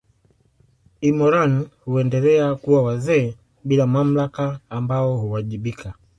[1.01, 5.93] Ilmoran huendelea kuwa wazee bila mamlaka ambao huwajibika